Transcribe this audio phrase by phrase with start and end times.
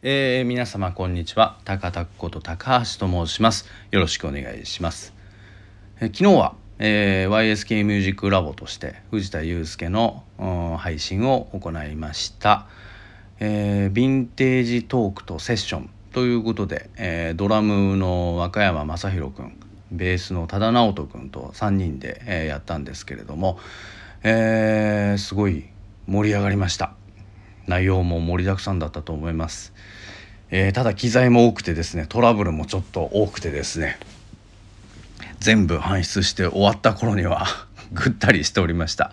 [0.00, 1.58] えー、皆様こんにちは。
[1.64, 3.66] 高田こと高橋と申します。
[3.90, 5.12] よろしくお願いします、
[5.98, 10.22] えー、昨日は、えー、YSK ミュージックラボとして藤田祐介の、
[10.78, 12.68] 配信を行いました、
[13.40, 19.58] えー、ヴィンテージトークとセッションということで、えー、ドラムの和歌山正弘君
[19.90, 23.58] ベースの多田直人君と3人で、えー、やったんですけれども、
[24.22, 25.64] えー、すごい
[26.06, 26.97] 盛り上がりました。
[27.68, 29.72] 内容も盛りだくさんだったと思います、
[30.50, 33.98] えー、ただ機材も多くてですねトラブルもちょっと多くてですね
[35.38, 37.46] 全部搬出して終わった頃には
[37.92, 39.12] ぐったりしておりました、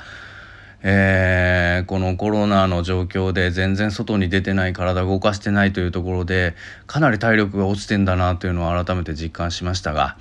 [0.81, 6.55] えー、このコロナの状況で全然外に出てない体動かしてないというところで
[6.87, 10.17] かなり体力が落ちてんだなというのを改めて実感しましたが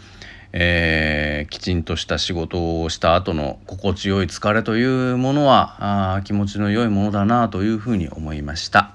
[0.57, 8.95] えー、きちんとした仕事をした後の心地よい疲れというものはあ気持ちの良いものだなというふうに思いました。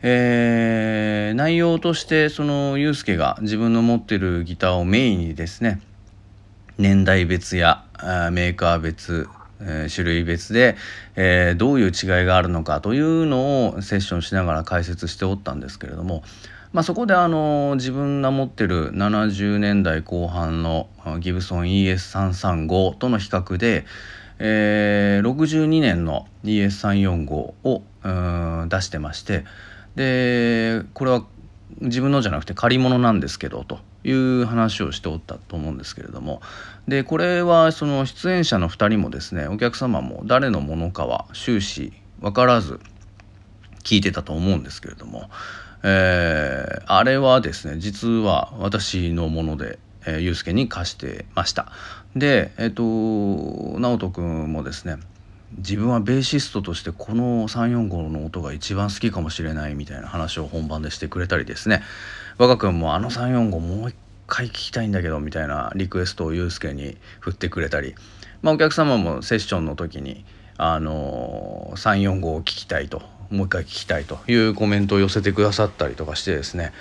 [0.00, 5.82] えー、内容としてそのユうスケが自分の持ってるギターをメインにですね
[6.78, 7.84] 年代別や
[8.32, 9.28] メーカー別、
[9.60, 10.76] えー、種類別で、
[11.16, 16.22] えー、どういう違いがあるのかというのをセッションしながら解説しておったんですけれども
[16.72, 20.88] まあ、そこであの自分が持ってる70年代後半の
[21.20, 23.86] ギブソン ES335 との比較で、
[24.38, 27.82] えー、62年の ES345 を
[28.68, 29.44] 出してまして
[29.94, 31.24] でこれは
[31.80, 36.40] 自分のじゃなくて借り物なんですけどという話をしておったと思うんですけれども
[36.86, 42.80] でこれはその出演者の2人もですねお客様も誰のものかは終始分からず
[43.82, 45.28] 聞いてたと思うんですけれども
[45.82, 51.72] えー、あれはですね実は私のもので、えー、ゆうすけに貸してました。
[52.14, 54.96] でえっ、ー、と直人君もですね
[55.58, 61.82] 自分はベーシストとしてこの345の音が一番好きかもしれないみたいな話を本番でしてくれたりですね。
[62.38, 67.94] 我が君もあの345もう一回聞きたいんだけどみたいなリクエストをゆうすけに振ってくれたり、
[68.42, 70.24] まあ、お客様もセッションの時に
[70.58, 76.72] あの345を聞きたいともう一回聞きたいというコメントを寄せてくださったりとかしてですね、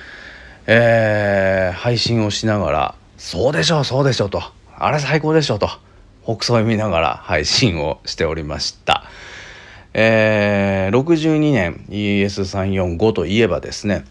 [0.67, 4.41] えー、配信をしながら「そうでしょうそうでしょう」と
[4.77, 5.69] 「あれ最高でしょう」と。
[6.25, 9.03] ほくそ笑みながら配信をしておりました。
[9.93, 14.05] えー、62年 ES345 といえばですね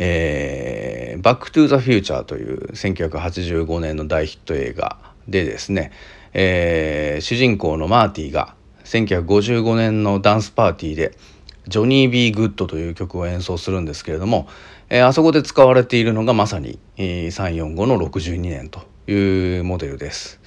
[0.00, 5.90] えー、バック・トゥ・ザ・フューチャーという1985年の大ヒット映画でですね、
[6.32, 8.54] えー、主人公のマーティが
[8.88, 11.12] 1955年のダンスパーティーで
[11.68, 14.48] 「ジョニー・ビー・グッド」という曲を演奏するんですけれども、
[14.88, 20.40] えー、あそこで使われているのがまさに、えー、345の62年というモデルです。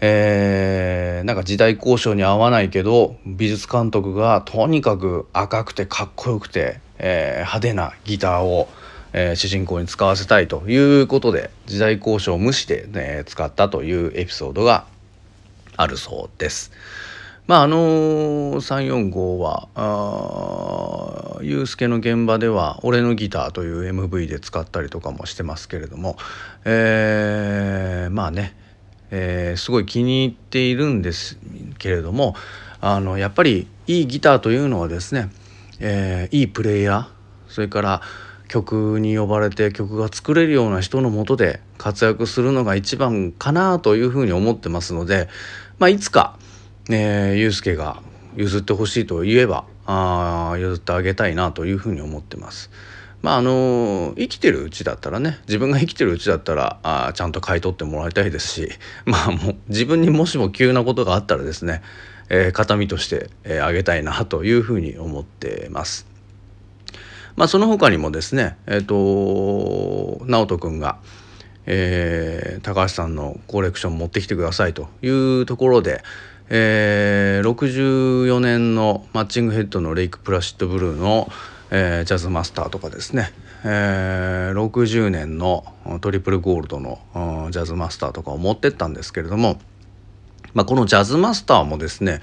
[0.00, 8.68] えー、なんか時代交渉に合わないけど美術監督がとにかく赤くてかっこよくて、えー、派手なギターを、
[9.12, 14.84] えー、主人公に使わせたいということで時代交渉を無視で、ね、使ったというエピソードが
[15.76, 16.70] あるそうです。
[17.46, 26.16] まああの345はあユースケの現場では「俺のギター」という MV で使ったりとかもしてますけれども、
[26.64, 28.56] えー、まあね、
[29.10, 31.38] えー、すごい気に入っているんです
[31.78, 32.34] けれども
[32.80, 35.28] あのやっぱりいいギターというのはですね、
[35.80, 37.06] えー、いいプレイヤー
[37.52, 38.00] それから
[38.48, 45.28] 曲に呼ばれて曲が作れるような人のもとで活躍するのが一番かなというふうに思ってますので、
[45.78, 46.38] まあ、いつか
[46.90, 48.02] えー、ユうスケが
[48.36, 52.70] 譲ってほしいと言えばあ譲ってあげたいなというふうに思ってます。
[53.22, 58.68] まああの生きてるうちだったらね自分が生きてるうちだったらあちゃんと買い取ってもらいたいですし
[59.06, 61.80] まあもう自分にもしも急なことがあったらですね、
[62.28, 66.06] えー、形見として、えー、あげたいなというふうに思ってます。
[67.36, 70.98] まあその他にもですねえっ、ー、と直人君が、
[71.64, 76.02] えー、高橋さんのコレクション持ってきてくださいというところで、
[76.50, 81.28] えー、64年のマッチングヘッドのレイク・プラシッド・ブルーの、
[81.70, 83.32] えー、ジャズマスターとかですね、
[83.64, 85.64] えー、60年の
[86.02, 86.98] トリプルゴールドの
[87.50, 89.58] ジャズマスターとかを持ってったんですけれども、
[90.52, 92.20] まあ、このジャズマスターもですね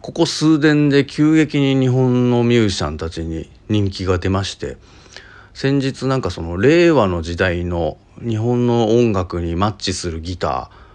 [0.00, 4.76] ここ数年で急激に日本のミュージシャンたちに人気が出まして
[5.54, 10.85] 先日なんかその令和の時代の日本の音楽にマッチするギター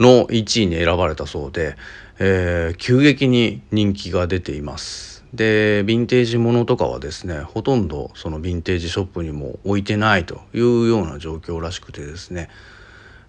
[0.00, 1.76] の1位に選ばれたそうで、
[2.18, 5.12] えー、急激に人気が出ています。
[5.34, 12.50] でヴィンテージものとかはですねほとんどそのヴィンテージショップにも置いてないというような状況らしくてですね、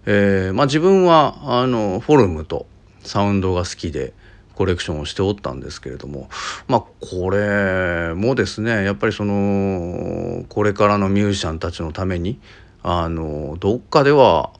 [0.05, 2.65] えー、まあ、自分はあのフォルムと
[3.03, 4.13] サウンドが好きで
[4.55, 6.29] コレクションをしておったんですけれども
[6.67, 12.39] まあこれもですねやっぱりそのこれからのミュージシャンたちのために
[12.83, 14.51] あのどっかでは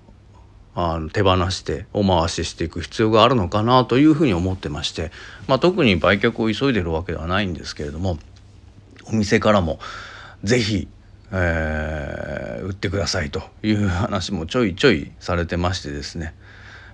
[0.75, 5.12] あの手放してお回ししていく必要があるのかなというふうに思ってまして、
[5.48, 8.18] まあ、特に売却を急いでるわけではないんですけれども
[9.06, 9.80] お店からも
[10.44, 10.88] 是非
[11.36, 16.36] えー、売ってくださいという話もちょいちょいされてましてですね。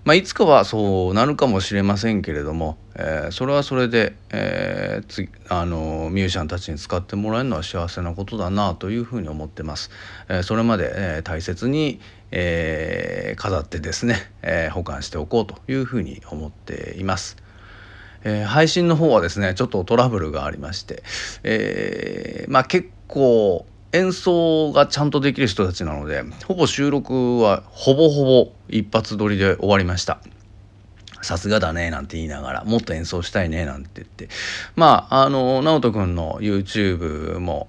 [0.06, 9.92] まあ、いつかはそうなるかもしれませんけれども、えー、それはそれで、えー、つあのミュージシャンたちに使ってもらえるのは幸せなことだなというふうに思ってます。
[10.30, 12.00] えー、それまで、え大切に、
[12.32, 17.38] え飾ってですね、え保管しておこうというふうに思っています。
[18.24, 21.04] え配信の方はですねちょっとトラブルがありまして、
[21.44, 30.20] えまあ、結構演奏がちゃんとできる人たちなのでほぼ収録はほぼほぼ一発撮りで終わりました。
[31.22, 34.30] さすがだねなんて言いながらもっと演奏したいねなんて言って。
[34.76, 37.68] まああの直人君の YouTube も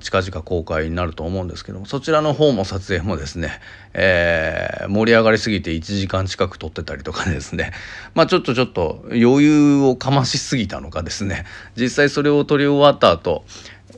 [0.00, 3.60] 近々公開になると思うんですけどもそちらの方も撮影もですね、
[3.94, 7.72] えー、盛り上がりすぎて1時間近く撮ってたりとかですね。
[8.14, 11.44] まあちょっとちょっと余裕をかましすぎたのかですね。
[11.76, 13.44] 実際それを撮り終わった後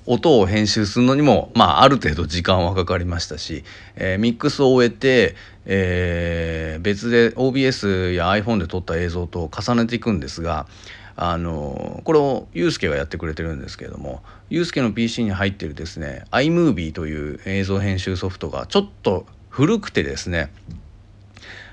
[0.07, 3.65] 音を編集するのにも、まあ、ある程度時間はかかりましたし、
[3.97, 10.67] えー、ミックスを終えて、えー、別で OBS や iPhone で撮った映像と重ねていくんですが
[11.15, 20.51] あのこれをユースケがやってくれてるんですけれどもユースケの PC に入ってるですね iMovie という映像編集ソフトがちょっと古くてですね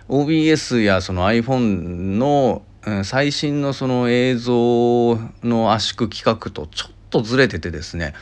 [0.10, 2.64] OBS やその iPhone の
[3.04, 8.14] 最新のその映像の圧縮規格とちょっとずれててですね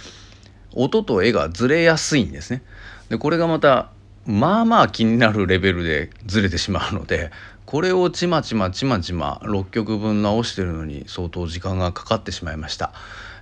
[0.73, 2.61] 音と絵がずれやすいんですね。
[3.09, 3.91] でこれがまた
[4.25, 7.31] まあまあ気になるレベルでずれてしまうので
[7.67, 12.93] これをちまちまちまちま6曲分直してるのに相当時間がかかってしまいました、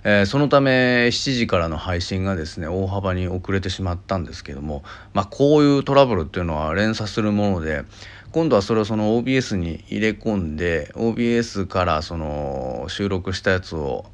[0.02, 4.82] えー、そのため7時からの配信がですね大幅に遅れてしまったんですけども
[5.14, 7.84] まあこういうトラブルっていうのは連鎖するもので
[8.32, 14.06] 今度はそれをその OBS に入れ込んで OBS からその収録したやつを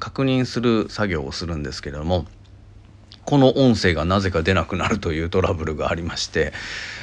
[0.00, 2.24] 確認する作業をするんですけれども
[3.28, 6.54] この音声がなぜか出なくなるというトラブルがありまして、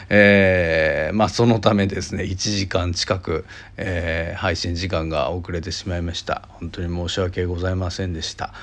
[0.09, 3.45] えー、まあ、そのためですね1時間近く、
[3.77, 8.55] えー、配信時間が遅れてしまいました本当に申し訳ございませんでした。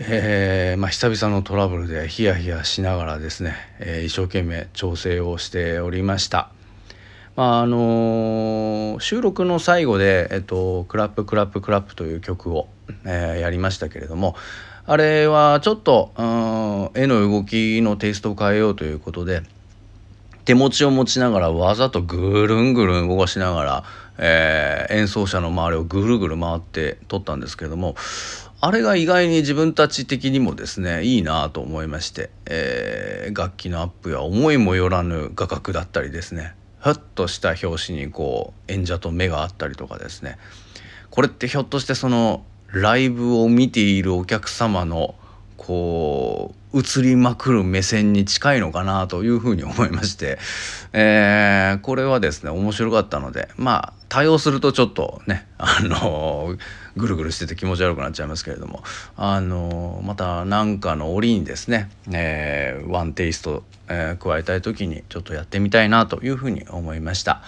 [0.00, 6.50] えー、まあ、久々のトラブルでヒヤヒヤしながらですね、え一生懸命調整をしておりました。
[7.34, 12.68] まああのー、収録の最後で、えっと「クラップクラップクラップ」という曲を、
[13.06, 14.36] えー、やりましたけれども
[14.90, 16.22] あれはちょっと、う
[16.98, 19.42] ん、絵の動きのテイストを変えようということで
[20.46, 23.84] 手持ちを持ちながらわざとぐるんぐるん動かしながら、
[24.16, 27.96] えー、演奏者の周りをぐるぐる回って撮ったんですけども
[28.62, 40.38] あれが意外に自分たち的にもですねいいなと思いまして、えー、楽器のアップや思いもよらぬ画角だったりですねふっとした表紙にこう演者と目があったりとかですね
[41.10, 42.42] これってひょっとしてその
[42.72, 45.14] ライブを見ているお客様の
[45.56, 50.38] こう映りまくる目線に近いのかなというふうに思いまして、
[50.92, 56.56] えー、これはですね面白かったのでまあ対応するとちょっとねあの
[56.96, 58.82] ぐるぐるしてて気持ち悪くなっちゃいますけれども
[59.16, 67.42] あのまた何かの折にですね、え、ワンテイスト、え、加えたい時にちょっとやってみたいなというふうに思いました。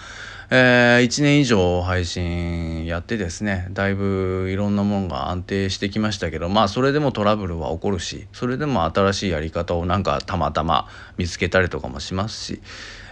[0.53, 12.61] えー、1年以上配信やってですねだいぶいろんなもんが安定してきましたけどまあそれでもトラブルは起こるしそれでも新しいやり方をなんかたまたま見つけたりとかもしますし、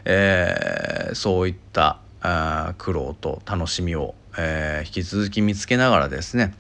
[0.04, 6.54] えー、そういったあ苦労と楽しみを、えー、引き続き見つけながらですね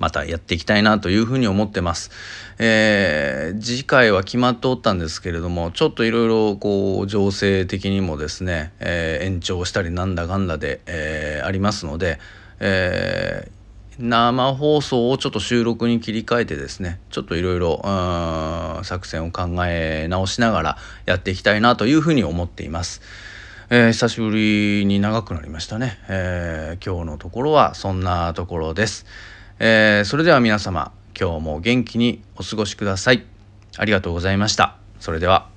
[0.00, 2.10] またやっていきたいなというふに思ってます。
[2.58, 12.18] えー、次回は決まっておったんですけれどもちょっといろいろこう情勢的にもですね、えー、延長したりなんだかんだで、えー、ありますので、
[12.60, 13.50] え
[13.98, 17.80] 生放送をちょっと収録に切り替えてですねちょっといろいろ
[18.82, 23.02] 作戦を考え直しながらやっていきたいなというふうに思っています。
[23.70, 29.06] えー、久しぶりに長くなりましたね、え、今日のところはそんなところです。
[29.58, 33.24] えー、それでは皆様今日も元気にお過ごしください。
[33.76, 34.76] ありがとうございました。
[35.00, 35.53] それでは。